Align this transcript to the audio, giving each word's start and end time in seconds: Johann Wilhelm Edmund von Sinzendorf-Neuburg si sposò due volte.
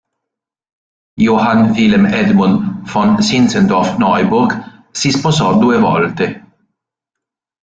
Johann 1.17 1.75
Wilhelm 1.75 2.05
Edmund 2.05 2.89
von 2.89 3.21
Sinzendorf-Neuburg 3.21 4.59
si 4.91 5.11
sposò 5.11 5.59
due 5.59 5.77
volte. 5.77 6.45